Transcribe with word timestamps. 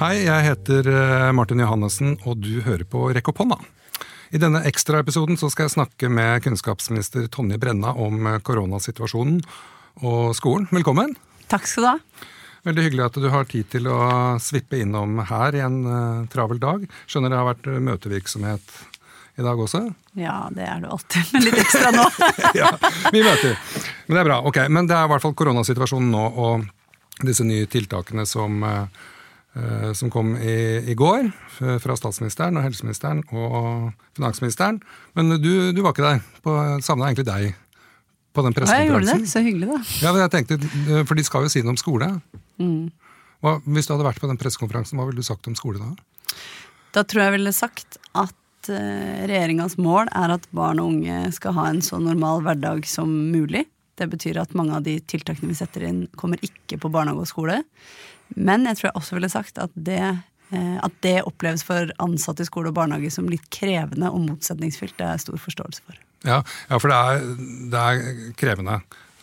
Hei, 0.00 0.22
jeg 0.24 0.44
heter 0.46 0.86
eh, 0.88 1.30
Martin 1.36 1.60
Johannessen, 1.60 2.14
og 2.24 2.38
du 2.40 2.62
hører 2.64 2.86
på 2.88 3.02
Rekk 3.12 3.26
opp 3.34 3.42
hånda. 3.42 3.58
I 4.32 4.38
denne 4.40 4.62
ekstraepisoden 4.64 5.36
skal 5.36 5.66
jeg 5.66 5.74
snakke 5.74 6.08
med 6.08 6.40
kunnskapsminister 6.40 7.26
Tonje 7.28 7.58
Brenna 7.60 7.92
om 7.92 8.16
eh, 8.30 8.38
koronasituasjonen 8.40 9.42
og 10.00 10.32
skolen. 10.38 10.70
Velkommen. 10.72 11.12
Takk 11.52 11.68
skal 11.68 11.84
du 11.84 11.90
ha. 11.90 12.24
Veldig 12.70 12.86
hyggelig 12.86 13.04
at 13.10 13.20
du 13.20 13.28
har 13.34 13.50
tid 13.52 13.68
til 13.76 13.90
å 13.92 13.98
svippe 14.40 14.80
innom 14.80 15.20
her 15.28 15.60
i 15.60 15.62
en 15.66 15.78
uh, 15.84 16.24
travel 16.32 16.64
dag. 16.64 16.88
Skjønner 17.04 17.34
det 17.34 17.42
har 17.42 17.50
vært 17.50 17.70
møtevirksomhet 17.90 18.74
i 19.36 19.44
dag 19.44 19.60
også? 19.68 19.84
Ja, 20.16 20.46
det 20.56 20.64
er 20.64 20.80
det 20.80 20.96
alltid, 20.96 21.28
men 21.36 21.48
litt 21.50 21.60
ekstra 21.60 21.92
nå. 21.92 22.08
ja, 22.62 22.72
vi 23.12 23.20
møter. 23.20 23.56
Men 24.08 24.16
det 24.16 24.24
er 24.24 24.32
bra. 24.32 24.42
Ok, 24.48 24.64
men 24.72 24.88
det 24.88 24.96
er 24.96 25.04
i 25.04 25.12
hvert 25.12 25.28
fall 25.28 25.36
koronasituasjonen 25.36 26.12
nå 26.16 26.26
og 26.40 26.68
disse 27.20 27.44
nye 27.44 27.68
tiltakene 27.68 28.24
som 28.28 28.62
uh, 28.64 28.84
Eh, 28.84 29.19
som 29.98 30.12
kom 30.14 30.36
i, 30.38 30.52
i, 30.86 30.94
går 30.94 31.26
fra 31.82 31.96
statsministeren 31.98 32.54
og 32.54 32.62
helseministeren 32.62 33.24
og 33.34 33.88
finansministeren. 34.14 34.78
Men 35.18 35.34
du, 35.42 35.72
du 35.74 35.80
var 35.82 35.90
ikke 35.90 36.06
der. 36.06 36.20
Savna 36.86 37.08
egentlig 37.08 37.26
deg 37.26 37.56
på 38.30 38.44
den 38.46 38.54
pressekonferansen. 38.54 38.86
Jeg 38.86 38.90
gjorde 38.90 39.24
det, 39.24 39.30
så 39.30 39.42
hyggelig 39.44 39.70
da. 39.70 39.78
Ja, 40.04 40.12
jeg 40.22 40.32
tenkte, 40.34 40.58
eh, 40.86 41.02
For 41.06 41.18
de 41.18 41.26
skal 41.26 41.46
jo 41.46 41.52
si 41.52 41.62
noe 41.64 41.74
om 41.74 41.80
skole. 41.80 42.10
Mm. 42.62 42.90
Hva, 43.42 43.56
hvis 43.66 43.88
du 43.88 43.94
hadde 43.94 44.06
vært 44.06 44.22
på 44.22 44.30
den 44.30 44.38
pressekonferansen, 44.40 45.00
hva 45.00 45.08
ville 45.08 45.22
du 45.22 45.26
sagt 45.26 45.48
om 45.50 45.56
skole 45.58 45.80
da? 45.80 46.36
Da 46.94 47.04
tror 47.06 47.24
jeg 47.24 47.36
ville 47.38 47.54
sagt 47.54 47.98
at 48.18 48.70
uh, 48.70 49.20
regjeringas 49.30 49.78
mål 49.80 50.10
er 50.18 50.34
at 50.36 50.46
barn 50.54 50.82
og 50.82 50.92
unge 50.92 51.30
skal 51.34 51.54
ha 51.56 51.68
en 51.70 51.80
så 51.84 52.00
normal 52.02 52.44
hverdag 52.46 52.86
som 52.90 53.10
mulig. 53.32 53.64
Det 54.00 54.08
betyr 54.10 54.40
at 54.40 54.56
mange 54.56 54.76
av 54.78 54.86
de 54.86 54.96
tiltakene 55.00 55.52
vi 55.52 55.58
setter 55.58 55.84
inn, 55.88 56.04
kommer 56.16 56.40
ikke 56.44 56.80
på 56.80 56.90
barnehage 56.92 57.26
og 57.26 57.30
skole. 57.30 57.60
Men 58.36 58.66
jeg 58.68 58.78
tror 58.78 58.90
jeg 58.90 58.98
også 59.00 59.18
ville 59.18 59.32
sagt 59.32 59.60
at 59.60 59.74
det, 59.74 60.00
eh, 60.54 60.76
at 60.80 60.96
det 61.04 61.18
oppleves 61.28 61.64
for 61.66 61.92
ansatte 62.02 62.46
i 62.46 62.48
skole 62.48 62.72
og 62.72 62.78
barnehage 62.78 63.12
som 63.14 63.28
litt 63.30 63.48
krevende 63.52 64.12
og 64.12 64.24
motsetningsfylt. 64.28 64.96
Det 64.98 65.08
er 65.08 65.22
stor 65.22 65.40
forståelse 65.40 65.84
for. 65.84 66.00
Ja, 66.26 66.40
ja 66.70 66.80
for 66.80 66.92
det 66.92 66.98
er, 66.98 67.30
det 67.72 67.84
er, 67.84 68.34
krevende. 68.40 68.80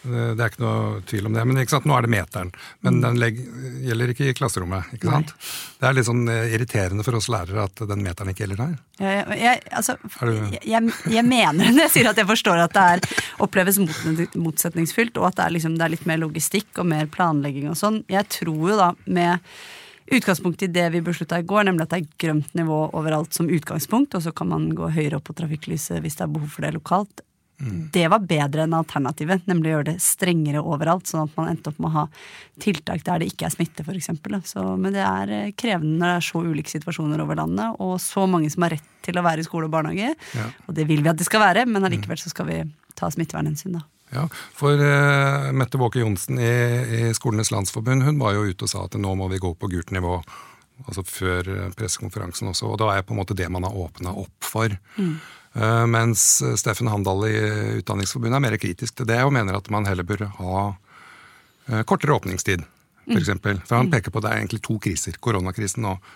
Det 0.07 0.43
er 0.43 0.51
ikke 0.51 0.63
noe 0.63 1.01
tvil 1.09 1.29
om 1.29 1.37
det. 1.37 1.45
Men 1.47 1.59
nå 1.59 1.95
er 1.97 2.05
det 2.05 2.11
meteren. 2.11 2.51
Men 2.85 2.99
mm. 2.99 3.05
den 3.05 3.41
gjelder 3.87 4.13
ikke 4.13 4.29
i 4.29 4.35
klasserommet. 4.37 4.91
ikke 4.97 5.11
sant? 5.11 5.33
Nei. 5.33 5.55
Det 5.77 5.89
er 5.89 5.97
litt 5.97 6.09
sånn 6.09 6.23
eh, 6.33 6.53
irriterende 6.57 7.05
for 7.05 7.19
oss 7.19 7.29
lærere 7.33 7.65
at 7.67 7.83
den 7.91 8.03
meteren 8.05 8.33
ikke 8.33 8.45
gjelder 8.45 8.63
der. 8.63 8.75
Jeg, 8.97 9.39
jeg, 9.41 9.63
altså, 9.77 9.97
jeg, 10.65 10.93
jeg 11.13 11.25
mener 11.27 11.59
det 11.61 11.73
når 11.73 11.83
jeg 11.85 11.95
sier 11.97 12.11
at 12.11 12.21
jeg 12.21 12.29
forstår 12.29 12.63
at 12.65 12.77
det 12.77 12.85
er, 12.95 13.25
oppleves 13.45 13.79
motsetningsfylt, 13.79 15.19
og 15.21 15.31
at 15.31 15.39
det 15.39 15.47
er, 15.47 15.57
liksom, 15.57 15.75
det 15.77 15.85
er 15.85 15.93
litt 15.93 16.07
mer 16.09 16.21
logistikk 16.21 16.81
og 16.81 16.89
mer 16.89 17.09
planlegging 17.13 17.69
og 17.71 17.77
sånn. 17.79 18.01
Jeg 18.11 18.25
tror 18.39 18.71
jo 18.71 18.79
da 18.79 18.93
med 19.05 19.43
utgangspunkt 20.07 20.63
i 20.63 20.71
det 20.71 20.89
vi 20.93 21.01
beslutta 21.03 21.39
i 21.39 21.45
går, 21.47 21.67
nemlig 21.67 21.87
at 21.87 21.93
det 21.93 21.99
er 21.99 22.19
grønt 22.23 22.53
nivå 22.55 22.79
overalt 22.95 23.35
som 23.35 23.49
utgangspunkt, 23.51 24.15
og 24.15 24.23
så 24.23 24.31
kan 24.35 24.51
man 24.51 24.69
gå 24.75 24.89
høyere 24.95 25.19
opp 25.19 25.27
på 25.29 25.35
trafikklyset 25.37 25.99
hvis 26.03 26.19
det 26.19 26.27
er 26.27 26.33
behov 26.37 26.53
for 26.53 26.63
det 26.63 26.75
lokalt. 26.77 27.23
Mm. 27.57 27.89
Det 27.93 28.05
var 28.13 28.25
bedre 28.29 28.67
enn 28.67 28.75
alternativet, 28.77 29.47
nemlig 29.49 29.71
å 29.71 29.75
gjøre 29.77 29.89
det 29.89 30.03
strengere 30.03 30.61
overalt. 30.61 31.07
Sånn 31.09 31.25
at 31.25 31.33
man 31.39 31.49
endte 31.49 31.71
opp 31.71 31.79
med 31.81 31.89
å 31.89 31.95
ha 31.95 32.05
tiltak 32.61 33.01
der 33.07 33.23
det 33.23 33.31
ikke 33.31 33.47
er 33.47 33.55
smitte, 33.55 33.85
f.eks. 33.85 34.11
Men 34.77 34.93
det 34.93 35.03
er 35.03 35.33
eh, 35.33 35.51
krevende 35.57 35.97
når 35.97 36.11
det 36.11 36.15
er 36.19 36.27
så 36.29 36.43
ulike 36.45 36.73
situasjoner 36.73 37.23
over 37.23 37.39
landet, 37.41 37.81
og 37.81 37.97
så 38.03 38.27
mange 38.29 38.51
som 38.53 38.67
har 38.67 38.75
rett 38.77 38.89
til 39.07 39.17
å 39.17 39.25
være 39.25 39.41
i 39.41 39.47
skole 39.47 39.69
og 39.69 39.73
barnehage. 39.73 40.13
Ja. 40.37 40.49
Og 40.67 40.77
det 40.77 40.85
vil 40.89 41.01
vi 41.01 41.11
at 41.13 41.17
det 41.17 41.27
skal 41.27 41.45
være, 41.45 41.65
men 41.69 41.87
allikevel 41.87 42.19
så 42.21 42.33
skal 42.33 42.49
vi 42.51 42.59
ta 42.97 43.09
smittevernhensyn, 43.13 43.79
da. 43.79 43.85
Ja, 44.09 44.23
for 44.55 44.79
uh, 44.79 45.49
Mette 45.51 45.79
Våke 45.81 45.99
Johnsen 45.99 46.39
i, 46.39 46.51
i, 46.99 47.13
Skolenes 47.15 47.51
landsforbund 47.51 48.05
hun 48.07 48.21
var 48.21 48.37
jo 48.37 48.45
ute 48.47 48.63
og 48.63 48.71
sa 48.71 48.85
at 48.85 48.95
nå 48.95 49.15
må 49.19 49.27
vi 49.33 49.41
gå 49.43 49.51
på 49.59 49.67
gult 49.71 49.91
nivå. 49.91 50.21
Altså 50.85 51.01
før 51.03 51.47
eh, 51.49 51.69
pressekonferansen 51.73 52.51
også. 52.51 52.67
Og 52.69 52.77
da 52.77 52.91
er 52.93 53.01
på 53.03 53.15
en 53.15 53.17
måte 53.17 53.35
det 53.37 53.47
man 53.49 53.65
har 53.65 53.73
åpna 53.73 54.11
opp 54.21 54.45
for. 54.45 54.75
Mm. 55.01 55.15
Eh, 55.57 55.85
mens 55.87 56.43
Steffen 56.59 56.87
Handal 56.87 57.25
i 57.27 57.37
Utdanningsforbundet 57.79 58.37
er 58.37 58.45
mer 58.45 58.57
kritisk 58.61 58.99
til 58.99 59.09
det 59.09 59.17
og 59.25 59.33
mener 59.33 59.57
at 59.57 59.71
man 59.73 59.87
heller 59.89 60.05
bør 60.05 60.27
ha 60.37 60.61
eh, 60.67 61.81
kortere 61.87 62.13
åpningstid, 62.17 62.61
f.eks. 63.07 63.31
For, 63.31 63.57
mm. 63.57 63.65
for 63.65 63.79
han 63.79 63.89
mm. 63.89 63.93
peker 63.95 64.13
på 64.13 64.21
at 64.21 64.27
det 64.27 64.31
er 64.33 64.43
egentlig 64.43 64.61
to 64.67 64.77
kriser. 64.83 65.17
Koronakrisen 65.23 65.87
og 65.89 66.15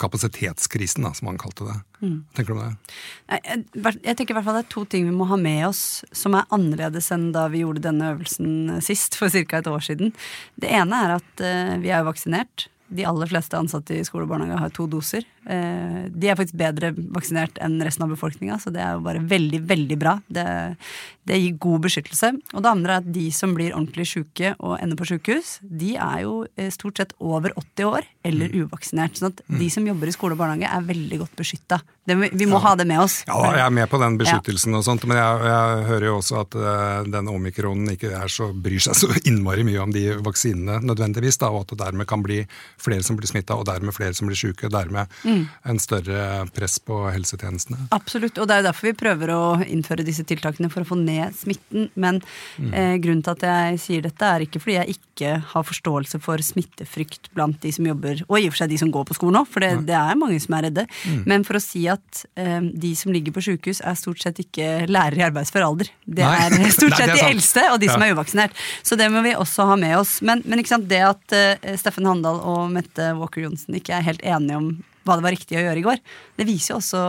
kapasitetskrisen, 0.00 1.04
da, 1.04 1.10
som 1.16 1.28
han 1.28 1.40
kalte 1.40 1.66
det. 1.68 1.78
Mm. 2.00 2.18
Hva 2.24 2.36
tenker 2.36 2.52
du 2.52 2.56
om 2.56 2.62
det? 2.62 2.92
Jeg, 3.28 4.16
tenker 4.16 4.32
i 4.32 4.36
hvert 4.38 4.46
fall 4.46 4.56
Det 4.56 4.62
er 4.62 4.70
to 4.72 4.84
ting 4.88 5.08
vi 5.10 5.16
må 5.16 5.26
ha 5.28 5.36
med 5.36 5.66
oss 5.68 5.82
som 6.16 6.36
er 6.38 6.46
annerledes 6.56 7.10
enn 7.12 7.26
da 7.36 7.46
vi 7.52 7.60
gjorde 7.60 7.84
denne 7.84 8.14
øvelsen 8.14 8.78
sist, 8.84 9.16
for 9.20 9.32
ca. 9.32 9.60
et 9.60 9.68
år 9.68 9.84
siden. 9.84 10.14
Det 10.60 10.72
ene 10.72 11.02
er 11.04 11.18
at 11.18 11.44
vi 11.84 11.92
er 11.92 12.06
vaksinert. 12.08 12.68
De 12.94 13.04
aller 13.08 13.28
fleste 13.28 13.60
ansatte 13.60 13.96
i 13.96 14.04
skole 14.08 14.24
og 14.24 14.32
barnehage 14.32 14.60
har 14.60 14.72
to 14.76 14.88
doser. 14.88 15.24
Eh, 15.44 16.04
de 16.08 16.30
er 16.30 16.38
faktisk 16.38 16.56
bedre 16.56 16.92
vaksinert 17.12 17.58
enn 17.62 17.76
resten 17.84 18.06
av 18.06 18.12
befolkninga, 18.14 18.56
så 18.62 18.72
det 18.72 18.80
er 18.80 18.96
jo 18.96 19.04
bare 19.04 19.22
veldig, 19.28 19.60
veldig 19.68 19.98
bra. 20.00 20.16
Det, 20.26 20.46
det, 21.28 21.40
gir 21.40 21.58
god 21.60 21.84
beskyttelse. 21.84 22.32
Og 22.54 22.64
det 22.64 22.70
andre 22.70 22.96
er 22.96 23.04
at 23.04 23.10
de 23.16 23.26
som 23.34 23.52
blir 23.56 23.74
ordentlig 23.74 24.08
sjuke 24.08 24.54
og 24.58 24.78
ender 24.80 24.98
på 25.00 25.08
sjukehus, 25.12 25.58
de 25.60 25.94
er 26.00 26.24
jo 26.24 26.44
eh, 26.56 26.70
stort 26.74 27.00
sett 27.00 27.16
over 27.20 27.52
80 27.60 27.90
år 27.90 28.08
eller 28.24 28.52
mm. 28.52 28.64
uvaksinert. 28.64 29.20
sånn 29.20 29.34
at 29.34 29.44
mm. 29.44 29.58
de 29.60 29.68
som 29.72 29.90
jobber 29.90 30.08
i 30.08 30.16
skole 30.16 30.36
og 30.36 30.40
barnehage 30.40 30.70
er 30.70 30.88
veldig 30.88 31.20
godt 31.24 31.36
beskytta. 31.42 31.80
Vi 32.04 32.46
må 32.48 32.58
ja. 32.58 32.62
ha 32.66 32.74
det 32.76 32.84
med 32.88 33.00
oss. 33.00 33.22
Ja, 33.28 33.38
jeg 33.56 33.62
er 33.64 33.72
med 33.72 33.88
på 33.88 34.00
den 34.00 34.18
beskyttelsen 34.20 34.74
ja. 34.74 34.80
og 34.80 34.84
sånt, 34.84 35.06
men 35.08 35.16
jeg, 35.16 35.44
jeg, 35.48 35.84
hører 35.88 36.06
jo 36.10 36.16
også 36.18 36.40
at 36.42 36.56
uh, 36.60 36.98
den 37.08 37.30
omikronen 37.32 37.94
ikke 37.94 38.10
er 38.12 38.32
så, 38.32 38.50
bryr 38.52 38.82
seg 38.84 38.98
så 38.98 39.08
innmari 39.28 39.64
mye 39.64 39.80
om 39.80 39.94
de 39.94 40.02
vaksinene 40.24 40.82
nødvendigvis, 40.84 41.40
da, 41.40 41.48
og 41.52 41.64
at 41.64 41.72
det 41.72 41.80
dermed 41.80 42.08
kan 42.08 42.24
bli 42.24 42.42
flere 42.80 43.04
som 43.06 43.16
blir 43.16 43.30
smitta, 43.30 43.56
og 43.56 43.64
dermed 43.68 43.96
flere 43.96 44.16
som 44.16 44.28
blir 44.28 44.36
sjuke. 44.36 44.68
Dermed 44.72 45.08
mm 45.24 45.33
mm. 45.34 45.44
en 45.70 45.80
større 45.82 46.26
press 46.54 46.78
på 46.82 46.98
helsetjenestene. 47.12 47.88
Absolutt, 47.94 48.38
og 48.38 48.48
det 48.48 48.56
er 48.56 48.62
jo 48.62 48.68
derfor 48.68 48.88
vi 48.90 48.94
prøver 48.98 49.32
å 49.34 49.42
innføre 49.64 50.06
disse 50.06 50.24
tiltakene 50.28 50.70
for 50.72 50.84
å 50.84 50.88
få 50.88 50.98
ned 51.00 51.34
smitten. 51.36 51.88
Men 52.00 52.20
mm. 52.56 52.72
eh, 52.72 52.94
grunnen 53.02 53.24
til 53.24 53.34
at 53.34 53.46
jeg 53.48 53.82
sier 53.82 54.06
dette, 54.06 54.28
er 54.28 54.46
ikke 54.46 54.62
fordi 54.62 54.78
jeg 54.78 54.96
ikke 54.96 55.32
har 55.52 55.66
forståelse 55.66 56.20
for 56.22 56.42
smittefrykt 56.42 57.30
blant 57.36 57.60
de 57.62 57.72
som 57.74 57.86
jobber, 57.86 58.24
og 58.28 58.38
i 58.38 58.48
og 58.48 58.54
for 58.54 58.62
seg 58.64 58.72
de 58.74 58.80
som 58.80 58.92
går 58.94 59.08
på 59.08 59.18
skolen 59.18 59.40
òg, 59.42 59.50
for 59.50 59.64
det, 59.64 59.72
det, 59.88 59.96
er 59.98 60.20
mange 60.20 60.40
som 60.42 60.56
er 60.58 60.68
redde. 60.68 60.86
Mm. 61.04 61.20
Men 61.30 61.46
for 61.46 61.58
å 61.58 61.62
si 61.62 61.84
at 61.90 62.24
eh, 62.40 62.60
de 62.62 62.94
som 62.98 63.14
ligger 63.14 63.34
på 63.34 63.44
sjukehus, 63.48 63.82
er 63.84 63.98
stort 63.98 64.22
sett 64.22 64.40
ikke 64.42 64.88
lærere 64.90 65.22
i 65.22 65.26
arbeidsfør 65.28 65.66
alder. 65.68 65.92
Det 66.04 66.24
Nei. 66.24 66.48
er 66.48 66.72
stort 66.78 66.96
sett 66.96 67.10
Nei, 67.10 67.18
er 67.18 67.20
de 67.20 67.28
eldste 67.34 67.68
og 67.72 67.78
de 67.82 67.90
ja. 67.90 67.96
som 67.96 68.06
er 68.06 68.14
uvaksinert. 68.16 68.64
Så 68.82 68.98
det 69.00 69.10
må 69.12 69.22
vi 69.24 69.36
også 69.38 69.68
ha 69.70 69.78
med 69.80 69.96
oss. 69.98 70.18
Men, 70.24 70.42
men 70.48 70.62
det 70.88 71.02
at 71.04 71.36
uh, 71.36 71.76
Steffen 71.78 72.08
Handal 72.08 72.40
og 72.42 72.66
Mette 72.74 73.12
Walker 73.18 73.44
Johnsen 73.44 73.76
ikke 73.78 73.96
er 73.98 74.06
helt 74.06 74.24
enige 74.24 74.58
om 74.60 74.74
hva 75.04 75.18
det 75.18 75.26
var 75.26 75.36
riktig 75.36 75.58
å 75.60 75.66
gjøre 75.66 75.80
i 75.80 75.84
går. 75.84 76.00
Det 76.38 76.48
viser 76.48 76.74
jo 76.74 76.80
også 76.80 77.02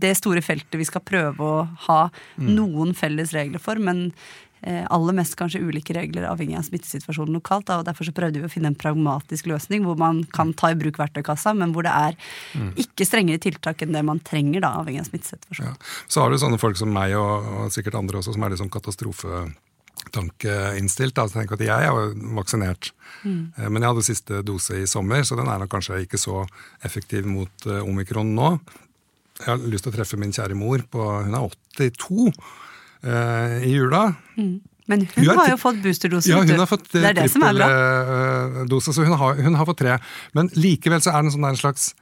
det 0.00 0.14
store 0.18 0.42
feltet 0.44 0.78
vi 0.80 0.86
skal 0.88 1.04
prøve 1.04 1.44
å 1.44 1.64
ha 1.88 2.04
mm. 2.10 2.52
noen 2.56 2.94
felles 2.96 3.34
regler 3.36 3.60
for, 3.62 3.80
men 3.82 4.08
eh, 4.62 4.84
aller 4.92 5.16
mest 5.16 5.36
kanskje 5.38 5.60
ulike 5.60 5.94
regler 5.96 6.28
avhengig 6.28 6.56
av 6.58 6.66
smittesituasjonen 6.68 7.36
lokalt. 7.36 7.68
Da, 7.68 7.80
og 7.80 7.88
Derfor 7.88 8.08
så 8.08 8.14
prøvde 8.16 8.40
vi 8.40 8.48
å 8.48 8.52
finne 8.52 8.72
en 8.72 8.78
pragmatisk 8.80 9.50
løsning 9.50 9.84
hvor 9.86 9.98
man 10.00 10.22
kan 10.36 10.54
ta 10.56 10.72
i 10.72 10.78
bruk 10.78 11.00
verktøykassa, 11.02 11.54
men 11.58 11.74
hvor 11.76 11.86
det 11.86 11.94
er 11.94 12.16
mm. 12.56 12.72
ikke 12.86 13.08
strengere 13.08 13.42
tiltak 13.42 13.84
enn 13.84 13.96
det 13.96 14.04
man 14.06 14.22
trenger, 14.24 14.64
da, 14.64 14.76
avhengig 14.80 15.04
av 15.04 15.10
smittesituasjonen. 15.10 15.74
Ja. 15.76 15.90
Så 16.08 16.24
har 16.24 16.32
du 16.32 16.40
sånne 16.40 16.60
folk 16.62 16.80
som 16.80 16.92
meg, 16.94 17.16
og, 17.18 17.50
og 17.56 17.74
sikkert 17.74 17.98
andre 18.00 18.22
også, 18.22 18.36
som 18.36 18.46
er 18.46 18.54
litt 18.54 18.62
sånn 18.62 18.72
katastrofe 18.72 19.48
tankeinnstilt. 20.14 21.18
Altså, 21.18 21.38
tenk 21.38 21.54
at 21.56 21.64
jeg 21.64 21.86
er 21.86 21.90
jo 21.90 22.32
vaksinert, 22.38 22.92
mm. 23.22 23.40
Eh, 23.56 23.68
men 23.68 23.82
jeg 23.82 23.92
hadde 23.92 24.06
siste 24.06 24.42
dose 24.46 24.80
i 24.82 24.88
sommer, 24.90 25.24
så 25.26 25.38
den 25.38 25.50
er 25.50 25.62
nok 25.62 25.72
kanskje 25.72 26.02
ikke 26.04 26.20
så 26.20 26.42
effektiv 26.86 27.28
mot 27.28 27.68
uh, 27.68 27.80
omikron 27.84 28.34
nå. 28.36 28.54
Jeg 29.40 29.48
har 29.48 29.62
lyst 29.72 29.86
til 29.86 29.92
å 29.92 29.96
treffe 29.96 30.18
min 30.20 30.34
kjære 30.36 30.56
mor 30.58 30.82
på 30.92 31.04
Hun 31.24 31.36
er 31.36 31.46
82 31.80 32.26
uh, 32.28 32.34
eh, 33.08 33.56
i 33.70 33.72
jula. 33.72 34.10
Mm. 34.36 34.58
Men 34.90 35.04
hun, 35.06 35.22
hun 35.22 35.38
har 35.38 35.52
jo 35.52 35.58
fått 35.62 35.80
boosterdose. 35.84 36.32
Ja, 36.32 36.40
hun 36.42 36.58
har 36.58 36.66
fått 36.66 36.88
det 36.92 37.04
er 37.12 37.14
det 37.14 37.28
som 37.30 37.44
er 37.46 37.54
bra. 37.54 37.68
Dose, 38.66 38.90
så 38.90 39.04
hun 39.06 39.14
har, 39.14 39.38
hun 39.38 39.54
har, 39.54 39.68
fått 39.68 39.84
tre. 39.84 40.00
Men 40.34 40.50
likevel 40.58 40.98
så 41.04 41.12
er 41.12 41.22
det 41.22 41.30
en 41.30 41.36
sånn 41.36 41.60
slags 41.60 41.92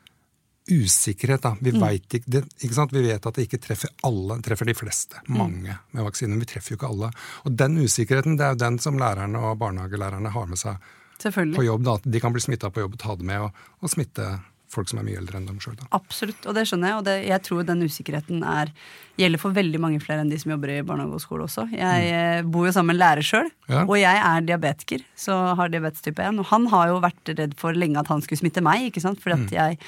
usikkerhet. 0.71 1.43
da. 1.43 1.55
Vi, 1.61 1.73
mm. 1.73 1.81
vet 1.83 2.19
ikke, 2.19 2.31
det, 2.31 2.45
ikke 2.61 2.75
sant? 2.77 2.93
vi 2.93 3.05
vet 3.07 3.27
at 3.27 3.39
det 3.39 3.47
ikke 3.49 3.61
treffer 3.63 3.93
alle, 4.07 4.39
treffer 4.45 4.69
de 4.69 4.77
fleste. 4.77 5.23
Mm. 5.29 5.39
Mange 5.39 5.79
med 5.91 6.07
vaksine. 6.09 6.33
Men 6.35 6.45
vi 6.45 6.51
treffer 6.53 6.75
jo 6.75 6.81
ikke 6.81 6.93
alle. 6.93 7.11
Og 7.45 7.59
den 7.65 7.81
usikkerheten 7.83 8.39
det 8.39 8.47
er 8.47 8.55
jo 8.55 8.63
den 8.65 8.79
som 8.83 9.01
lærerne 9.01 9.43
og 9.43 9.59
barnehagelærerne 9.63 10.33
har 10.35 10.49
med 10.51 10.61
seg 10.61 10.79
på 11.19 11.65
jobb. 11.67 11.85
da, 11.85 11.97
At 11.99 12.07
de 12.07 12.21
kan 12.23 12.35
bli 12.35 12.45
smitta 12.45 12.71
på 12.71 12.85
jobb 12.85 12.95
og 12.99 13.03
ta 13.03 13.17
det 13.19 13.27
med 13.27 13.49
og, 13.49 13.65
og 13.83 13.93
smitte 13.93 14.29
folk 14.73 14.91
som 14.91 15.01
er 15.01 15.07
mye 15.07 15.19
eldre 15.21 15.39
enn 15.39 15.49
dem 15.49 15.59
sjøl. 15.63 15.77
Absolutt, 15.97 16.47
og 16.49 16.57
det 16.57 16.67
skjønner 16.69 16.91
jeg. 16.91 17.01
Og 17.01 17.05
det, 17.07 17.17
jeg 17.29 17.45
tror 17.47 17.67
den 17.69 17.85
usikkerheten 17.87 18.43
er, 18.47 18.73
gjelder 19.19 19.43
for 19.43 19.57
veldig 19.57 19.81
mange 19.83 20.01
flere 20.03 20.23
enn 20.23 20.31
de 20.33 20.39
som 20.41 20.53
jobber 20.53 20.73
i 20.75 20.79
barnehage 20.87 21.19
og 21.19 21.25
skole 21.25 21.47
også. 21.47 21.67
Jeg 21.73 22.05
mm. 22.05 22.19
Eh, 22.19 22.51
bor 22.53 22.69
jo 22.69 22.75
sammen 22.75 22.93
med 22.93 22.99
en 22.99 23.03
lærer 23.03 23.27
sjøl, 23.27 23.49
ja. 23.71 23.83
og 23.83 23.97
jeg 23.99 24.23
er 24.31 24.47
diabetiker, 24.47 25.03
så 25.19 25.39
har 25.59 25.73
diabetes 25.73 26.05
type 26.05 26.23
1. 26.23 26.39
Og 26.43 26.51
han 26.53 26.69
har 26.73 26.93
jo 26.93 27.03
vært 27.05 27.35
redd 27.35 27.57
for 27.59 27.77
lenge 27.77 28.01
at 28.01 28.13
han 28.13 28.23
skulle 28.25 28.43
smitte 28.43 28.65
meg, 28.65 28.89
ikke 28.91 29.03
sant? 29.05 29.21
fordi 29.25 29.39
at 29.39 29.45
mm. 29.47 29.57
jeg 29.57 29.81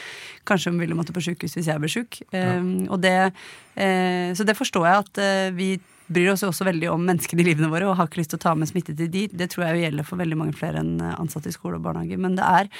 kanskje 0.50 0.74
ville 0.78 0.98
måtte 0.98 1.14
på 1.16 1.22
sjukehus 1.28 1.58
hvis 1.58 1.70
jeg 1.70 1.82
ble 1.82 1.92
sjuk. 1.92 2.22
Ja. 2.34 2.56
Um, 2.58 2.88
og 2.90 3.00
det, 3.04 3.16
uh, 3.30 4.28
så 4.36 4.46
det 4.46 4.58
forstår 4.58 4.88
jeg 4.88 5.04
at 5.04 5.22
uh, 5.22 5.56
vi 5.56 5.74
bryr 6.10 6.32
oss 6.32 6.44
jo 6.44 6.50
også 6.50 6.66
veldig 6.68 6.90
om 6.92 7.04
menneskene 7.06 7.44
i 7.44 7.46
livene 7.50 7.70
våre 7.72 7.88
og 7.88 7.96
har 7.98 8.08
ikke 8.10 8.20
lyst 8.20 8.32
til 8.34 8.40
å 8.40 8.44
ta 8.44 8.54
med 8.58 8.70
smitte 8.70 8.94
til 8.98 9.10
de. 9.12 9.26
Det 9.30 9.50
tror 9.52 9.66
jeg 9.66 9.76
jo 9.76 9.84
gjelder 9.84 10.08
for 10.08 10.20
veldig 10.20 10.38
mange 10.40 10.56
flere 10.58 10.82
enn 10.82 10.98
ansatte 11.10 11.50
i 11.50 11.54
skole 11.54 11.78
og 11.78 11.84
barnehage. 11.86 12.18
Men 12.20 12.36
det 12.38 12.46
er 12.46 12.70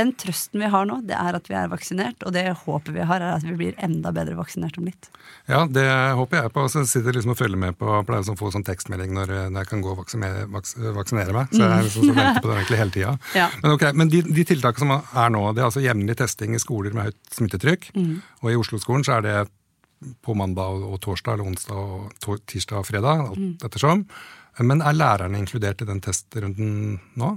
den 0.00 0.12
trøsten 0.18 0.62
vi 0.62 0.70
har 0.72 0.88
nå, 0.88 1.00
det 1.08 1.16
er 1.18 1.38
at 1.38 1.50
vi 1.50 1.56
er 1.58 1.70
vaksinert, 1.70 2.26
og 2.26 2.34
det 2.34 2.46
håpet 2.64 2.92
vi 2.96 3.06
har, 3.06 3.22
er 3.22 3.36
at 3.38 3.46
vi 3.46 3.56
blir 3.58 3.78
enda 3.82 4.12
bedre 4.14 4.36
vaksinert 4.38 4.78
om 4.80 4.88
litt. 4.90 5.10
Ja, 5.50 5.64
det 5.70 5.86
håper 6.18 6.42
jeg 6.42 6.54
på. 6.56 6.66
Så 6.72 6.84
sitter 6.88 7.16
liksom 7.16 7.34
og 7.34 7.40
følger 7.40 7.60
med 7.60 7.78
på 7.78 8.00
pleier 8.08 8.26
å 8.32 8.38
få 8.38 8.50
sånn 8.54 8.66
tekstmelding 8.66 9.14
når, 9.16 9.34
når, 9.50 9.62
jeg 9.62 9.70
kan 9.70 9.84
gå 9.84 9.94
og 9.94 10.02
vaksinere, 10.02 10.46
vaksinere 10.50 11.36
meg. 11.36 11.54
Så 11.54 11.62
jeg 11.62 11.86
liksom 11.88 12.10
så 12.10 12.18
venter 12.18 12.42
på 12.42 12.48
det 12.50 12.58
egentlig 12.58 12.82
hele 12.82 12.96
tida. 12.96 13.14
Ja. 13.38 13.48
Men, 13.62 13.76
okay, 13.76 13.94
men 13.96 14.12
de, 14.12 14.24
de 14.26 14.46
tiltakene 14.46 14.80
som 14.80 15.22
er 15.22 15.32
nå, 15.34 15.46
det 15.54 15.62
er 15.62 15.70
altså 15.70 15.84
jevnlig 15.84 16.18
testing 16.20 16.56
i 16.56 16.62
skoler 16.62 16.94
med 16.96 17.10
høyt 17.10 17.34
smittetrykk. 17.38 17.90
Mm. 17.96 18.12
Og 18.42 18.52
i 18.52 18.58
Oslo-skolen 18.60 19.06
så 19.06 19.18
er 19.18 19.26
det 19.26 19.38
på 20.24 20.34
mandag 20.38 20.84
og 20.86 21.00
torsdag 21.04 21.36
eller 21.36 21.50
onsdag 21.50 21.80
og 21.80 22.44
tirsdag 22.48 22.80
og 22.80 22.86
fredag, 22.88 23.24
alt 23.30 23.40
mm. 23.40 23.56
ettersom. 23.68 24.06
Men 24.58 24.82
er 24.84 24.96
lærerne 24.96 25.38
inkludert 25.38 25.80
i 25.80 25.86
den 25.88 26.00
testrunden 26.04 26.98
nå? 27.18 27.28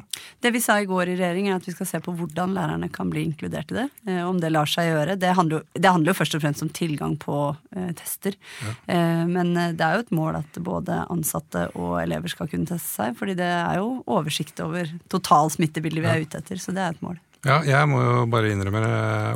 Det 0.43 0.49
vi 0.51 0.59
sa 0.63 0.79
i 0.81 0.87
går 0.89 1.11
i 1.13 1.15
regjering, 1.15 1.47
er 1.47 1.59
at 1.59 1.67
vi 1.67 1.73
skal 1.75 1.87
se 1.87 2.01
på 2.03 2.11
hvordan 2.17 2.55
lærerne 2.55 2.89
kan 2.91 3.11
bli 3.11 3.23
inkludert 3.27 3.71
i 3.71 3.77
det. 3.77 3.85
Eh, 4.09 4.23
om 4.25 4.39
det 4.41 4.51
lar 4.51 4.67
seg 4.67 4.89
gjøre. 4.89 5.15
Det 5.21 5.31
handler, 5.37 5.61
jo, 5.61 5.81
det 5.83 5.91
handler 5.93 6.11
jo 6.11 6.17
først 6.17 6.35
og 6.35 6.43
fremst 6.43 6.65
om 6.65 6.71
tilgang 6.73 7.15
på 7.21 7.37
uh, 7.53 7.91
tester. 7.99 8.35
Ja. 8.65 8.75
Eh, 8.95 9.23
men 9.29 9.53
det 9.53 9.85
er 9.85 9.99
jo 9.99 10.05
et 10.07 10.15
mål 10.15 10.41
at 10.41 10.59
både 10.65 11.03
ansatte 11.13 11.67
og 11.77 11.99
elever 12.01 12.33
skal 12.33 12.49
kunne 12.51 12.67
teste 12.67 12.89
seg. 12.89 13.19
fordi 13.19 13.37
det 13.39 13.51
er 13.51 13.79
jo 13.79 14.01
oversikt 14.09 14.59
over 14.65 14.89
total 15.13 15.53
smittebilde 15.53 16.03
vi 16.03 16.11
er 16.11 16.25
ute 16.25 16.41
etter. 16.41 16.59
Så 16.59 16.75
det 16.75 16.83
er 16.83 16.97
et 16.97 17.05
mål. 17.05 17.21
Ja, 17.43 17.59
jeg 17.67 17.87
må 17.91 17.99
jo 17.99 18.19
bare 18.31 18.51
innrømme 18.51 18.83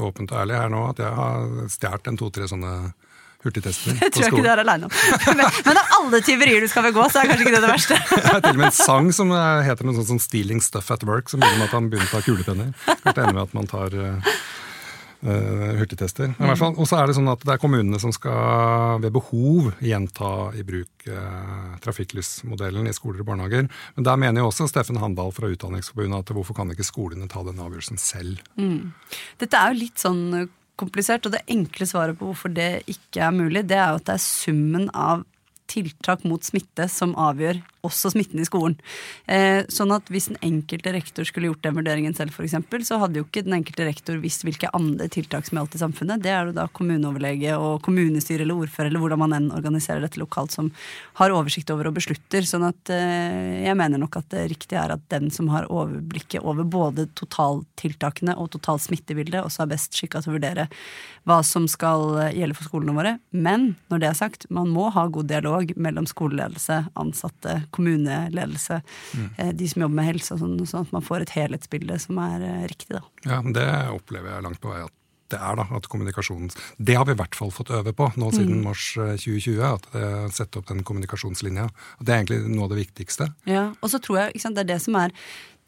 åpent 0.03 0.31
og 0.31 0.41
ærlig 0.41 0.55
her 0.55 0.71
nå 0.71 0.85
at 0.93 1.01
jeg 1.03 1.11
har 1.11 1.67
stjålet 1.71 2.07
en 2.07 2.19
to-tre 2.19 2.47
sånne 2.47 2.73
hurtigtester 3.45 3.97
Jeg 4.01 4.13
tror 4.13 4.29
ikke 4.31 4.43
du 4.45 4.49
er 4.49 4.61
aleine 4.63 4.89
om. 4.89 4.93
Men, 5.37 5.43
men 5.65 5.79
av 5.79 5.95
alle 5.99 6.21
tyverier 6.25 6.63
du 6.63 6.69
skal 6.71 6.87
begå, 6.87 7.05
så 7.11 7.21
er 7.21 7.31
kanskje 7.31 7.47
ikke 7.47 7.55
det 7.57 7.63
det 7.65 7.71
verste. 7.71 7.97
Jeg 8.15 8.27
har 8.27 8.43
til 8.43 8.55
og 8.55 8.61
med 8.61 8.69
en 8.69 8.77
sang 8.77 9.09
som 9.15 9.33
heter 9.67 9.87
noe 9.87 9.97
sånt 9.97 10.11
som 10.13 10.21
'Stealing 10.21 10.61
Stuff 10.63 10.91
at 10.93 11.03
Work', 11.07 11.31
som 11.31 11.41
begynner 11.41 11.63
med 11.63 11.69
at 11.69 11.75
han 11.77 11.89
begynner 11.91 12.09
å 12.09 12.15
ta 12.15 12.23
kulepenner. 12.25 12.71
Det 13.03 13.13
ender 13.13 13.35
med 13.35 13.43
at 13.43 13.57
man 13.57 13.69
tar 13.69 13.93
uh, 15.25 15.77
hurtigtester. 15.79 16.33
Mm. 16.37 16.53
Og 16.77 16.85
så 16.89 16.99
er 16.99 17.09
det 17.09 17.17
sånn 17.17 17.31
at 17.31 17.43
det 17.45 17.55
er 17.55 17.61
kommunene 17.61 17.99
som 18.01 18.13
skal 18.15 19.01
ved 19.03 19.13
behov 19.15 19.71
gjenta 19.83 20.33
i 20.57 20.65
bruk 20.67 21.07
uh, 21.11 21.77
trafikklysmodellen 21.83 22.89
i 22.89 22.95
skoler 22.95 23.23
og 23.23 23.31
barnehager. 23.31 23.67
Men 23.97 24.07
der 24.07 24.21
mener 24.21 24.43
jo 24.43 24.51
også 24.51 24.69
Steffen 24.71 25.01
Handal 25.01 25.33
fra 25.35 25.49
Utdanningsforbundet 25.51 26.25
at 26.25 26.35
hvorfor 26.35 26.57
kan 26.57 26.71
ikke 26.73 26.87
skolene 26.87 27.29
ta 27.31 27.43
den 27.47 27.61
avgjørelsen 27.63 28.01
selv? 28.01 28.41
Mm. 28.59 28.93
Dette 29.41 29.59
er 29.59 29.73
jo 29.73 29.83
litt 29.85 30.01
sånn 30.01 30.49
komplisert, 30.79 31.25
og 31.25 31.33
det 31.35 31.45
enkle 31.51 31.87
svaret 31.89 32.17
på 32.19 32.29
hvorfor 32.29 32.53
det 32.53 32.83
ikke 32.89 33.23
er 33.25 33.33
mulig, 33.35 33.65
det 33.69 33.79
er 33.79 33.91
jo 33.91 34.01
at 34.01 34.07
det 34.09 34.17
er 34.17 34.23
summen 34.23 34.87
av 34.93 35.25
tiltak 35.67 36.23
mot 36.27 36.43
smitte 36.45 36.87
som 36.91 37.15
avgjør 37.19 37.59
også 37.87 38.11
smitten 38.13 38.41
i 38.41 38.47
skolen. 38.47 38.77
Eh, 39.25 39.63
sånn 39.71 39.93
at 39.95 40.09
hvis 40.11 40.29
den 40.31 40.39
enkelte 40.45 40.93
rektor 40.95 41.27
skulle 41.27 41.49
gjort 41.51 41.63
den 41.65 41.77
vurderingen 41.77 42.15
selv, 42.17 42.35
eksempel, 42.47 42.83
så 42.85 42.99
hadde 43.01 43.21
jo 43.21 43.25
ikke 43.27 43.43
den 43.47 43.57
enkelte 43.57 43.87
rektor 43.87 44.19
visst 44.21 44.45
hvilke 44.45 44.69
andre 44.77 45.09
tiltak 45.11 45.47
som 45.47 45.59
gjaldt 45.59 45.77
i 45.77 45.81
samfunnet. 45.81 46.23
Det 46.23 46.31
er 46.33 46.49
det 46.49 46.57
da 46.59 46.67
kommuneoverlege 46.71 47.57
og 47.59 47.81
kommunestyre 47.85 48.45
eller 48.45 48.63
ordfører 48.65 48.91
eller 48.91 49.03
hvordan 49.03 49.21
man 49.23 49.35
enn 49.37 49.49
organiserer 49.55 50.03
dette 50.03 50.21
lokalt, 50.21 50.53
som 50.55 50.71
har 51.19 51.33
oversikt 51.35 51.71
over 51.73 51.89
og 51.89 51.97
beslutter. 51.97 52.45
Sånn 52.47 52.67
at 52.67 52.93
eh, 52.93 53.65
jeg 53.65 53.77
mener 53.79 54.01
nok 54.01 54.19
at 54.21 54.29
det 54.33 54.47
riktige 54.53 54.81
er 54.81 54.95
at 54.95 55.05
den 55.13 55.31
som 55.33 55.51
har 55.53 55.69
overblikket 55.71 56.45
over 56.45 56.67
både 56.67 57.07
totaltiltakene 57.17 58.37
og 58.37 58.51
totalt 58.55 58.85
smittebilde, 58.85 59.43
også 59.43 59.65
er 59.65 59.73
best 59.75 59.97
skikka 59.97 60.23
til 60.23 60.33
å 60.33 60.37
vurdere 60.37 60.67
hva 61.27 61.41
som 61.43 61.65
skal 61.67 62.31
gjelde 62.31 62.55
for 62.55 62.69
skolene 62.69 62.95
våre. 62.95 63.17
Men 63.35 63.73
når 63.91 64.03
det 64.03 64.09
er 64.11 64.19
sagt, 64.19 64.47
man 64.53 64.71
må 64.71 64.87
ha 64.95 65.07
god 65.11 65.27
dialog 65.31 65.73
mellom 65.75 66.07
skoleledelse, 66.07 66.85
ansatte, 66.99 67.59
kommuneledelse, 67.77 68.81
mm. 69.13 69.27
Eh, 69.37 69.53
de 69.55 69.71
som 69.71 69.85
jobber 69.85 70.01
med 70.01 70.11
helse, 70.11 70.35
og 70.35 70.43
sånn, 70.43 70.59
sånn 70.67 70.87
at 70.87 70.93
man 70.95 71.05
får 71.05 71.25
et 71.25 71.35
helhetsbilde 71.37 71.99
som 72.03 72.21
er 72.25 72.45
eh, 72.45 72.63
riktig. 72.69 72.97
Da. 72.97 73.03
Ja, 73.27 73.41
Det 73.41 73.67
opplever 73.93 74.35
jeg 74.35 74.47
langt 74.47 74.63
på 74.63 74.73
vei 74.73 74.83
at 74.85 74.93
det 75.31 75.39
er. 75.43 75.57
da, 75.59 75.65
at 75.75 75.87
kommunikasjonen, 75.91 76.51
Det 76.77 76.95
har 76.95 77.05
vi 77.05 77.11
i 77.11 77.19
hvert 77.19 77.35
fall 77.35 77.51
fått 77.51 77.71
øve 77.75 77.93
på 77.93 78.11
nå 78.15 78.31
siden 78.31 78.61
mm. 78.61 78.63
mars 78.63 78.93
2020. 78.95 79.59
Eh, 79.59 79.73
at 79.73 79.87
det 79.91 80.33
setter 80.37 80.61
opp 80.61 80.71
den 80.71 80.83
kommunikasjonslinja. 80.87 81.69
Det 81.99 82.13
er 82.13 82.23
egentlig 82.23 82.41
noe 82.47 82.67
av 82.67 82.75
det 82.75 82.81
viktigste. 82.85 83.31
Ja, 83.49 83.69
og 83.81 83.91
så 83.91 83.99
tror 83.99 84.21
jeg 84.21 84.35
ikke 84.35 84.45
sant, 84.47 84.55
Det 84.55 84.65
er 84.65 84.73
det 84.75 84.81
som 84.83 84.95
er 84.95 85.11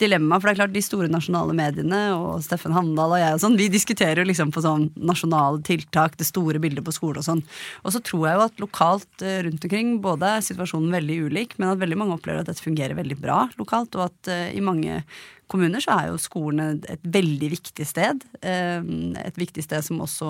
dilemma. 0.01 0.40
For 0.40 0.50
det 0.50 0.56
er 0.56 0.60
klart 0.62 0.75
de 0.75 0.84
store 0.84 1.10
nasjonale 1.12 1.56
mediene 1.57 2.01
og 2.16 2.44
Steffen 2.46 2.75
Handal 2.75 3.16
og 3.16 3.22
jeg 3.22 3.38
og 3.38 3.42
sånn, 3.44 3.57
vi 3.60 3.69
diskuterer 3.72 4.24
jo 4.24 4.30
liksom 4.30 4.54
på 4.56 4.63
sånn 4.66 4.90
nasjonale 4.96 5.62
tiltak, 5.68 6.18
det 6.19 6.28
store 6.30 6.62
bildet 6.63 6.86
på 6.86 6.96
skole 6.96 7.22
og 7.22 7.28
sånn. 7.28 7.44
Og 7.84 7.96
så 7.96 8.04
tror 8.04 8.28
jeg 8.28 8.38
jo 8.38 8.46
at 8.46 8.63
lokalt 8.63 9.25
eh, 9.25 9.42
rundt 9.48 9.66
omkring 9.66 9.98
både 10.04 10.36
er 10.38 10.46
situasjonen 10.46 10.94
veldig 10.96 11.19
ulik, 11.30 11.57
men 11.60 11.74
at 11.74 11.81
veldig 11.81 12.00
mange 12.00 12.16
opplever 12.18 12.44
at 12.44 12.51
dette 12.51 12.66
fungerer 12.66 12.98
veldig 12.98 13.19
bra 13.19 13.44
lokalt, 13.60 13.98
og 13.98 14.07
at 14.10 14.31
uh, 14.31 14.48
i 14.56 14.63
mange 14.63 15.01
kommuner 15.50 15.81
så 15.84 15.96
er 15.96 16.10
jo 16.12 16.19
skolene 16.22 16.78
et 16.92 17.06
veldig 17.10 17.50
viktig 17.56 17.86
sted. 17.88 18.22
Uh, 18.44 19.16
et 19.24 19.40
viktig 19.40 19.63
sted 19.66 19.86
som 19.86 20.02
også 20.06 20.30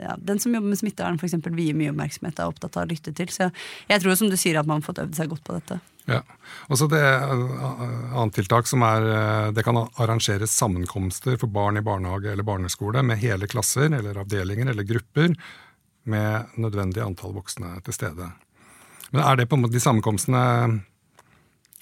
ja, 0.00 0.16
den 0.18 0.42
som 0.42 0.54
jobber 0.54 0.72
med 0.72 0.80
smittevern 0.80 1.20
f.eks. 1.20 1.38
vier 1.56 1.76
mye 1.76 1.94
oppmerksomhet, 1.94 2.38
er 2.38 2.52
opptatt 2.52 2.76
av 2.76 2.86
å 2.86 2.92
lytte 2.92 3.14
til. 3.16 3.32
Så 3.32 3.50
jeg 3.90 4.02
tror 4.02 4.18
som 4.20 4.30
du 4.30 4.38
sier 4.40 4.60
at 4.60 4.68
man 4.68 4.80
har 4.80 4.90
fått 4.90 5.02
øvd 5.02 5.16
seg 5.18 5.32
godt 5.32 5.46
på 5.46 5.56
dette. 5.56 5.80
Ja. 6.10 6.20
Og 6.70 6.78
så 6.80 6.88
det 6.90 7.00
eh, 7.00 7.32
annet 8.18 8.34
tiltak 8.34 8.66
som 8.66 8.82
er 8.82 9.04
eh, 9.06 9.48
Det 9.54 9.62
kan 9.66 9.78
arrangeres 9.78 10.54
sammenkomster 10.58 11.38
for 11.38 11.52
barn 11.52 11.78
i 11.78 11.84
barnehage 11.86 12.32
eller 12.32 12.46
barneskole 12.46 13.04
med 13.06 13.20
hele 13.22 13.46
klasser 13.50 13.86
eller 13.90 14.18
avdelinger 14.18 14.72
eller 14.72 14.88
grupper 14.88 15.36
med 16.10 16.56
nødvendig 16.58 17.02
antall 17.04 17.34
voksne 17.36 17.76
til 17.86 17.94
stede. 17.94 18.30
Men 19.10 19.22
er 19.22 19.38
det 19.38 19.50
på 19.50 19.58
en 19.58 19.66
måte 19.66 19.76
de 19.76 19.82
sammenkomstene 19.82 20.44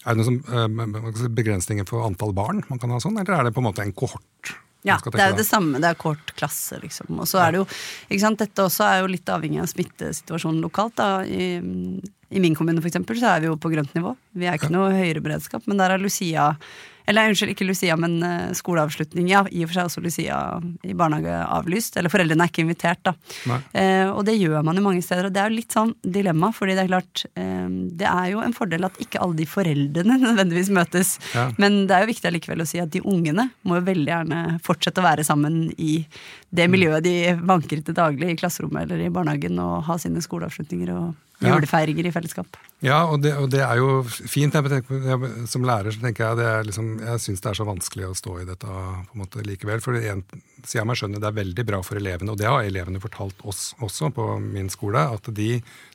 Er 0.08 0.16
det 0.16 0.24
noen 0.24 0.40
eh, 0.44 1.28
begrensninger 1.40 1.88
for 1.88 2.06
antall 2.06 2.36
barn 2.36 2.64
man 2.68 2.80
kan 2.82 2.92
ha 2.92 3.00
sånn, 3.02 3.18
eller 3.20 3.38
er 3.38 3.48
det 3.48 3.56
på 3.56 3.64
en 3.64 3.70
måte 3.70 3.84
en 3.84 3.96
kohort? 3.96 4.58
Ja, 4.86 4.98
det 5.02 5.18
er 5.18 5.32
jo 5.32 5.40
det 5.40 5.48
samme. 5.48 5.80
Det 5.82 5.88
er 5.90 5.98
kort 5.98 6.30
klasse, 6.38 6.78
liksom. 6.82 7.10
Og 7.18 7.26
så 7.26 7.40
er 7.42 7.54
det 7.54 7.62
jo, 7.62 7.66
ikke 8.08 8.22
sant, 8.22 8.38
Dette 8.38 8.66
også 8.68 8.86
er 8.86 9.00
jo 9.02 9.10
litt 9.10 9.32
avhengig 9.34 9.62
av 9.62 9.72
smittesituasjonen 9.72 10.62
lokalt. 10.64 10.94
da, 11.00 11.10
i 11.26 11.58
i 12.28 12.40
min 12.40 12.54
kommune 12.54 12.82
for 12.82 12.90
eksempel, 12.90 13.16
så 13.16 13.32
er 13.32 13.40
vi 13.40 13.48
jo 13.48 13.56
på 13.56 13.70
grønt 13.72 13.94
nivå. 13.96 14.12
Vi 14.36 14.48
er 14.48 14.58
ikke 14.58 14.72
noe 14.72 14.92
høyere 14.92 15.22
beredskap, 15.24 15.64
men 15.68 15.80
der 15.80 15.94
er 15.94 16.02
Lucia 16.02 16.50
Eller 17.08 17.30
unnskyld, 17.30 17.54
ikke 17.54 17.66
Lucia, 17.68 17.96
men 17.96 18.18
uh, 18.20 18.50
skoleavslutning. 18.56 19.30
Ja, 19.32 19.42
i 19.48 19.64
og 19.64 19.70
for 19.70 19.78
seg 19.78 19.88
også 19.88 20.02
Lucia 20.04 20.38
i 20.84 20.96
barnehage 20.98 21.38
avlyst. 21.46 21.96
Eller 21.96 22.12
foreldrene 22.12 22.44
er 22.44 22.52
ikke 22.52 22.64
invitert, 22.66 23.00
da. 23.08 23.14
Uh, 23.48 24.10
og 24.12 24.22
det 24.28 24.36
gjør 24.36 24.64
man 24.66 24.76
jo 24.76 24.84
mange 24.84 25.04
steder. 25.04 25.28
Og 25.28 25.34
det 25.34 25.42
er 25.42 25.48
jo 25.48 25.58
litt 25.58 25.76
sånn 25.76 25.94
dilemma, 26.04 26.52
fordi 26.54 26.76
det 26.76 26.84
er 26.84 26.90
klart 26.92 27.24
uh, 27.32 27.68
Det 27.98 28.08
er 28.10 28.32
jo 28.34 28.42
en 28.44 28.56
fordel 28.56 28.88
at 28.88 29.00
ikke 29.02 29.22
alle 29.24 29.38
de 29.38 29.48
foreldrene 29.48 30.18
nødvendigvis 30.26 30.72
møtes. 30.74 31.14
Ja. 31.32 31.48
Men 31.56 31.86
det 31.88 31.96
er 31.96 32.04
jo 32.04 32.12
viktig 32.12 32.30
allikevel 32.32 32.64
å 32.64 32.68
si 32.68 32.82
at 32.82 32.92
de 32.92 33.04
ungene 33.04 33.48
må 33.64 33.80
jo 33.80 33.86
veldig 33.88 34.12
gjerne 34.12 34.42
fortsette 34.64 35.00
å 35.00 35.08
være 35.08 35.24
sammen 35.26 35.68
i 35.76 36.02
det 36.54 36.68
miljøet 36.70 37.04
de 37.04 37.16
vanker 37.40 37.82
til 37.84 37.96
daglig 37.96 38.32
i 38.32 38.36
klasserommet 38.40 38.86
eller 38.86 39.04
i 39.04 39.12
barnehagen, 39.12 39.58
og 39.60 39.84
ha 39.88 39.98
sine 40.00 40.22
skoleavslutninger 40.24 40.92
og 40.96 41.16
julefeiringer 41.42 42.08
i 42.08 42.12
fellesskap. 42.12 42.58
Ja, 42.82 43.00
og 43.10 43.24
det, 43.24 43.32
og 43.38 43.48
det, 43.50 43.60
er 43.64 43.80
jo 43.80 44.02
fint. 44.06 44.54
Jeg, 44.54 45.30
som 45.50 45.64
lærer 45.66 45.90
så 45.94 46.02
tenker 46.02 46.28
jeg 46.28 46.38
det 46.38 46.46
er 46.46 46.66
liksom, 46.66 46.90
jeg 47.02 47.22
syns 47.24 47.42
det 47.42 47.50
er 47.50 47.58
så 47.58 47.66
vanskelig 47.66 48.06
å 48.06 48.16
stå 48.18 48.34
i 48.38 48.46
dette 48.46 48.66
på 48.66 49.16
en 49.16 49.22
måte 49.22 49.42
likevel. 49.46 49.82
For 49.82 49.98
en 49.98 50.22
side 50.62 50.82
av 50.84 50.86
meg 50.90 51.00
skjønner 51.00 51.22
det 51.22 51.30
er 51.30 51.38
veldig 51.40 51.64
bra 51.66 51.80
for 51.86 51.98
elevene, 51.98 52.34
og 52.34 52.38
det 52.38 52.46
har 52.46 52.66
elevene 52.66 53.02
fortalt 53.02 53.42
oss 53.50 53.72
også 53.82 54.12
på 54.14 54.26
min 54.42 54.70
skole, 54.70 55.02
at 55.14 55.30
de 55.34 55.48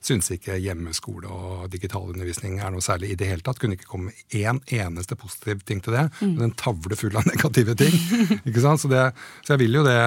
syns 0.03 0.31
ikke 0.35 0.59
hjemmeskole 0.59 1.31
og 1.31 1.69
digitalundervisning 1.71 2.59
er 2.59 2.73
noe 2.75 2.83
særlig 2.83 3.13
i 3.13 3.19
det 3.19 3.31
hele 3.31 3.45
tatt. 3.47 3.61
Kunne 3.63 3.79
ikke 3.79 3.91
komme 3.91 4.15
én 4.35 4.59
eneste 4.75 5.19
positiv 5.19 5.63
ting 5.67 5.83
til 5.83 5.95
det, 5.95 6.09
mm. 6.19 6.33
men 6.33 6.49
en 6.49 6.57
tavle 6.59 6.99
full 6.99 7.15
av 7.19 7.27
negative 7.31 7.77
ting. 7.79 7.95
ikke 8.43 8.63
sant? 8.63 8.83
Så, 8.83 8.91
det, 8.91 9.05
så 9.43 9.55
jeg 9.55 9.63
vil 9.63 9.79
jo 9.79 9.87
det, 9.87 9.99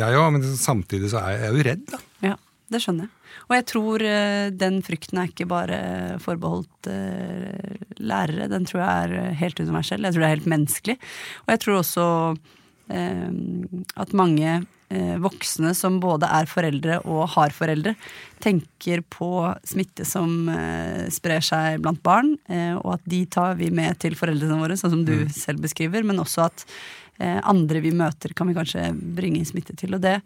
jeg 0.00 0.18
òg, 0.18 0.34
men 0.34 0.50
samtidig 0.58 1.14
så 1.14 1.22
er 1.22 1.46
jeg 1.46 1.54
jo 1.54 1.68
redd, 1.70 1.86
da. 1.94 2.02
Ja, 2.24 2.34
det 2.74 2.82
skjønner 2.82 3.06
jeg. 3.06 3.14
Og 3.46 3.54
jeg 3.56 3.66
tror 3.70 4.04
uh, 4.04 4.50
den 4.64 4.82
frykten 4.86 5.20
er 5.22 5.30
ikke 5.30 5.48
bare 5.50 5.78
forbeholdt 6.22 6.90
uh, 6.90 7.80
lærere. 8.02 8.50
Den 8.52 8.68
tror 8.68 8.82
jeg 8.82 9.08
er 9.08 9.40
helt 9.40 9.62
universell. 9.62 10.04
Jeg 10.04 10.14
tror 10.14 10.24
det 10.24 10.28
er 10.28 10.36
helt 10.36 10.52
menneskelig. 10.54 11.00
Og 11.46 11.56
jeg 11.56 11.64
tror 11.64 11.80
også 11.80 12.06
at 12.84 14.10
mange 14.12 14.58
voksne 15.24 15.70
som 15.72 15.94
både 16.02 16.28
er 16.28 16.44
foreldre 16.44 16.98
og 17.08 17.30
har 17.32 17.54
foreldre, 17.56 17.94
tenker 18.44 19.00
på 19.08 19.28
smitte 19.64 20.04
som 20.04 20.50
sprer 21.08 21.40
seg 21.40 21.80
blant 21.80 22.02
barn, 22.04 22.34
og 22.82 22.90
at 22.98 23.06
de 23.08 23.22
tar 23.32 23.56
vi 23.56 23.70
med 23.72 23.96
til 24.04 24.18
foreldrene 24.20 24.60
våre, 24.60 24.76
sånn 24.76 24.92
som 24.98 25.06
du 25.08 25.14
mm. 25.22 25.32
selv 25.32 25.64
beskriver, 25.64 26.04
men 26.04 26.20
også 26.20 26.44
at 26.44 26.66
andre 27.24 27.80
vi 27.80 27.94
møter, 27.96 28.36
kan 28.36 28.52
vi 28.52 28.58
kanskje 28.60 28.90
bringe 29.16 29.40
smitte 29.48 29.72
til. 29.80 29.96
Og 29.96 30.04
det 30.04 30.18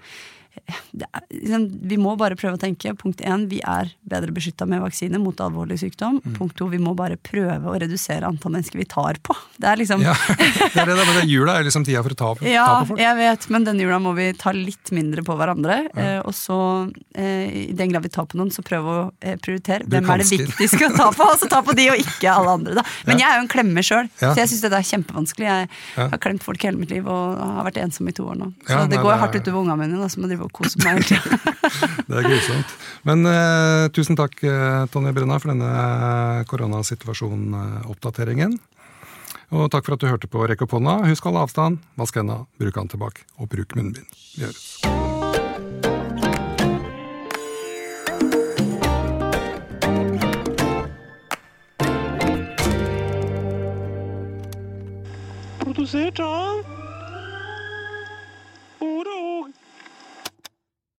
er, 0.59 1.23
liksom, 1.33 1.67
vi 1.91 1.97
må 2.01 2.15
bare 2.19 2.37
prøve 2.39 2.57
å 2.59 2.61
tenke. 2.61 2.93
Punkt 2.99 3.21
én, 3.25 3.47
vi 3.51 3.61
er 3.65 3.91
bedre 4.09 4.33
beskytta 4.35 4.67
med 4.69 4.81
vaksine 4.83 5.19
mot 5.23 5.37
alvorlig 5.45 5.79
sykdom. 5.81 6.21
Mm. 6.25 6.35
Punkt 6.39 6.57
to, 6.59 6.69
vi 6.73 6.79
må 6.83 6.95
bare 6.99 7.17
prøve 7.17 7.63
å 7.73 7.77
redusere 7.79 8.27
antall 8.29 8.53
mennesker 8.57 8.79
vi 8.81 8.87
tar 8.89 9.19
på. 9.23 9.37
Det 9.59 9.69
er 9.73 9.77
liksom 9.81 10.03
Ja, 10.05 10.15
det 10.39 10.83
er 10.83 10.87
det, 10.91 10.97
da, 10.99 11.05
men 11.09 11.29
jula 11.29 11.59
er 11.61 11.65
liksom 11.69 11.85
tida 11.87 12.03
for 12.07 12.15
å 12.15 12.19
ta, 12.19 12.31
Ja, 12.49 12.67
ta 12.67 12.81
på 12.83 12.91
folk. 12.93 13.01
Ja, 13.03 13.13
jeg 13.15 13.21
vet, 13.39 13.49
men 13.55 13.65
denne 13.69 13.85
jula 13.87 13.99
må 14.03 14.15
vi 14.19 14.29
ta 14.39 14.53
litt 14.57 14.93
mindre 14.97 15.25
på 15.27 15.37
hverandre. 15.39 15.79
Eh, 15.95 16.21
og 16.25 16.35
så, 16.37 16.59
eh, 17.15 17.47
i 17.69 17.73
den 17.79 17.93
grad 17.93 18.03
vi 18.07 18.13
tar 18.15 18.27
på 18.31 18.39
noen, 18.41 18.51
så 18.55 18.65
prøve 18.67 18.95
å 18.95 19.05
eh, 19.21 19.37
prioritere. 19.43 19.87
Hvem 19.89 20.09
er 20.15 20.25
det 20.25 20.29
viktigst 20.33 20.83
å 20.89 20.93
ta 20.97 21.11
på? 21.15 21.29
Og 21.29 21.39
så 21.43 21.49
ta 21.51 21.63
på 21.67 21.75
de, 21.79 21.89
og 21.93 22.01
ikke 22.03 22.33
alle 22.33 22.57
andre. 22.59 22.77
Da. 22.81 22.85
Men 23.09 23.23
jeg 23.23 23.29
er 23.31 23.39
jo 23.41 23.45
en 23.47 23.53
klemmer 23.53 23.87
sjøl, 23.87 24.09
Ja. 24.23 24.33
så 24.35 24.43
jeg 24.43 24.53
syns 24.53 24.65
dette 24.67 24.79
er 24.83 24.89
kjempevanskelig. 24.93 25.47
Jeg 25.49 25.69
Ja. 25.99 26.09
har 26.13 26.19
klemt 26.23 26.43
folk 26.45 26.63
hele 26.65 26.79
mitt 26.81 26.91
liv 26.93 27.07
og 27.09 27.39
har 27.39 27.65
vært 27.69 27.79
ensom 27.83 28.09
i 28.11 28.15
to 28.17 28.25
år 28.29 28.37
nå. 28.41 28.51
Så 28.67 28.75
Ja, 28.75 28.87
det 28.89 28.99
går 28.99 29.11
det 29.13 29.15
er- 29.17 29.23
hardt 29.23 29.37
utover 29.41 29.63
ungene 29.63 29.79
mine, 29.85 29.99
da, 30.01 30.09
som 30.09 30.23
må 30.25 30.29
drive 30.31 30.48
og 30.49 30.55
kose 30.57 30.81
meg 30.83 31.05
hele. 31.05 31.21
Det 32.09 32.17
er 32.17 32.25
grusomt. 32.25 32.71
Men 33.09 33.19
eh, 33.29 33.89
tusen 33.95 34.17
takk, 34.19 34.35
eh, 34.49 34.87
Tonje 34.93 35.13
Brenna, 35.17 35.37
for 35.43 35.49
denne 35.53 35.71
koronasituasjonen-oppdateringen. 36.51 38.53
Og 39.49 39.71
takk 39.73 39.85
for 39.87 39.93
at 39.97 40.03
du 40.03 40.11
hørte 40.11 40.29
på 40.29 40.45
Rekk 40.49 40.63
opp 40.67 40.75
hånda. 40.77 40.95
Husk 41.09 41.25
å 41.25 41.29
holde 41.31 41.45
avstand, 41.47 41.75
vask 42.01 42.15
hendene, 42.21 42.45
bruk 42.61 42.77
antibac 42.81 43.15
og 43.41 43.45
bruk 43.53 43.71
munnbind. 43.79 44.09
Vi 44.37 44.43
høres. 44.45 44.65
Produsert 55.63 56.19
av 56.21 56.78